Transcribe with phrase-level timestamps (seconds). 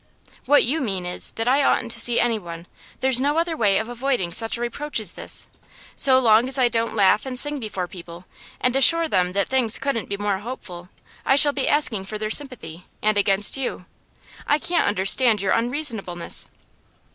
[0.47, 2.65] 'What you mean is, that I oughtn't to see anyone.
[3.01, 5.45] There's no other way of avoiding such a reproach as this.
[5.95, 8.25] So long as I don't laugh and sing before people,
[8.59, 10.89] and assure them that things couldn't be more hopeful,
[11.23, 13.85] I shall be asking for their sympathy, and against you.
[14.47, 16.47] I can't understand your unreasonableness.